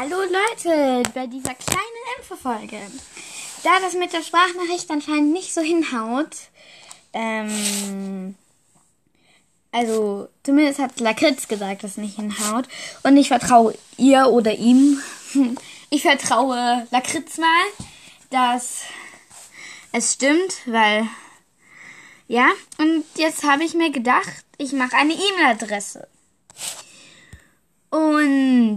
Hallo 0.00 0.16
Leute, 0.16 1.02
bei 1.12 1.26
dieser 1.26 1.52
kleinen 1.52 2.04
Infofolge. 2.16 2.78
Da 3.62 3.80
das 3.82 3.92
mit 3.92 4.14
der 4.14 4.22
Sprachnachricht 4.22 4.90
anscheinend 4.90 5.30
nicht 5.34 5.52
so 5.52 5.60
hinhaut, 5.60 6.34
ähm, 7.12 8.34
also 9.72 10.30
zumindest 10.42 10.78
hat 10.78 11.00
Lakritz 11.00 11.48
gesagt, 11.48 11.84
dass 11.84 11.90
es 11.90 11.96
nicht 11.98 12.16
hinhaut. 12.16 12.66
Und 13.02 13.18
ich 13.18 13.28
vertraue 13.28 13.74
ihr 13.98 14.28
oder 14.28 14.54
ihm. 14.54 15.02
Ich 15.90 16.02
vertraue 16.02 16.86
Lakritz 16.92 17.36
mal, 17.36 17.66
dass 18.30 18.84
es 19.92 20.14
stimmt, 20.14 20.54
weil 20.64 21.06
ja. 22.26 22.48
Und 22.78 23.04
jetzt 23.16 23.42
habe 23.42 23.64
ich 23.64 23.74
mir 23.74 23.90
gedacht, 23.90 24.46
ich 24.56 24.72
mache 24.72 24.96
eine 24.96 25.12
E-Mail-Adresse. 25.12 26.08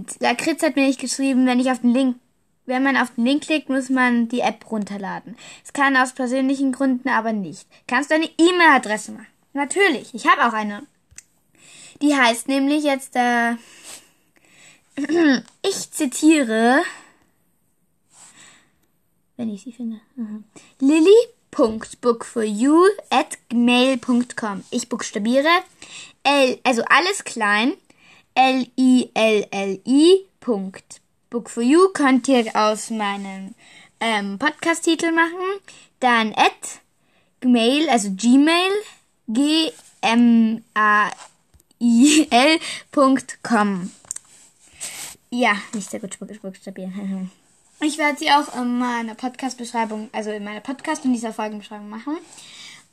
Und 0.04 0.20
Lakritz 0.20 0.62
hat 0.64 0.76
mir 0.76 0.86
nicht 0.86 1.00
geschrieben, 1.00 1.46
wenn 1.46 1.62
ich 1.62 1.72
auf 1.72 1.80
den 1.80 1.94
Link, 1.94 2.18
wenn 2.66 2.84
man 2.84 2.98
auf 2.98 3.16
den 3.16 3.26
Link 3.26 3.44
klickt, 3.44 3.70
muss 3.70 3.90
man 3.90 4.28
die 4.28 4.42
App 4.42 4.70
runterladen. 4.70 5.38
Es 5.64 5.72
kann 5.72 5.96
aus 5.96 6.12
persönlichen 6.12 6.74
Gründen 6.74 7.08
aber 7.08 7.32
nicht. 7.32 7.66
Kannst 7.88 8.12
du 8.12 8.16
eine 8.16 8.30
E-Mail-Adresse 8.38 9.14
machen? 9.14 9.28
Natürlich, 9.54 10.14
ich 10.14 10.28
habe 10.28 10.46
auch 10.46 10.52
eine. 10.52 10.86
Die 12.02 12.14
heißt 12.14 12.50
nämlich 12.50 12.84
jetzt, 12.84 13.16
äh, 13.16 13.54
ich 15.62 15.92
zitiere, 15.92 16.82
wenn 19.38 19.54
ich 19.54 19.64
sie 19.64 19.72
finde, 19.72 20.02
gmail.com. 23.50 24.64
Ich 24.70 24.90
buchstabiere 24.90 25.48
L, 26.24 26.60
also 26.64 26.84
alles 26.90 27.24
klein, 27.24 27.74
L-I-L-L-I. 28.36 30.26
Book 31.30 31.50
for 31.50 31.64
You 31.64 31.90
könnt 31.94 32.28
ihr 32.28 32.56
aus 32.56 32.90
meinem 32.90 33.56
ähm, 34.00 34.38
Podcast-Titel 34.38 35.12
machen. 35.12 35.60
Dann 36.00 36.34
at 36.34 36.82
Gmail, 37.40 37.90
also 37.90 38.12
Gmail, 38.12 38.72
G-M-A-I-L.com. 39.28 39.72
Ja, 45.30 45.58
nicht 45.74 45.90
sehr 45.90 46.00
gut 46.00 46.18
buchstabieren. 46.20 47.32
Ich 47.82 47.98
werde 47.98 48.18
sie 48.18 48.32
auch 48.32 48.56
in 48.56 48.78
meiner 48.78 49.14
Podcast-Beschreibung, 49.14 50.10
also 50.14 50.32
in 50.32 50.46
meiner 50.46 50.62
Podcast- 50.62 51.04
und 51.04 51.12
dieser 51.12 51.34
Folgenbeschreibung 51.34 51.90
machen. 51.90 52.18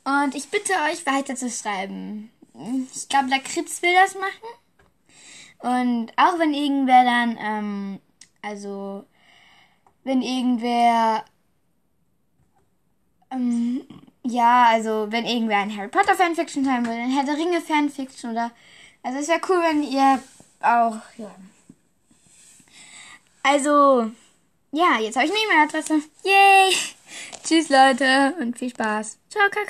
Und 0.03 0.35
ich 0.35 0.49
bitte 0.49 0.73
euch 0.91 1.05
weiter 1.05 1.35
zu 1.37 1.49
schreiben. 1.49 2.29
Ich 2.93 3.07
glaube, 3.07 3.29
der 3.29 3.39
Kritz 3.39 3.81
will 3.81 3.93
das 3.93 4.15
machen. 4.15 4.60
Und 5.61 6.11
auch 6.17 6.39
wenn 6.39 6.53
irgendwer 6.53 7.03
dann, 7.03 7.37
ähm, 7.39 7.99
also, 8.41 9.05
wenn 10.03 10.21
irgendwer, 10.21 11.23
ähm, 13.29 13.83
ja, 14.23 14.65
also, 14.69 15.11
wenn 15.11 15.25
irgendwer 15.25 15.57
ein 15.57 15.75
Harry 15.75 15.87
Potter 15.87 16.15
Fanfiction 16.15 16.65
schreiben 16.65 16.87
will, 16.87 16.93
ein 16.93 17.11
Herr 17.11 17.25
der 17.25 17.37
Ringe 17.37 17.61
Fanfiction 17.61 18.31
oder, 18.31 18.51
also, 19.03 19.19
es 19.19 19.27
wäre 19.27 19.41
cool, 19.49 19.61
wenn 19.61 19.83
ihr 19.83 20.21
auch, 20.61 20.97
ja. 21.17 21.35
Also, 23.43 24.11
ja, 24.71 24.99
jetzt 24.99 25.15
habe 25.15 25.25
ich 25.25 25.31
eine 25.31 25.39
E-Mail-Adresse. 25.39 26.01
Yay! 26.23 26.75
Tschüss, 27.43 27.69
Leute, 27.69 28.35
und 28.39 28.57
viel 28.57 28.69
Spaß. 28.69 29.17
Ciao, 29.29 29.49
Kaka. 29.49 29.69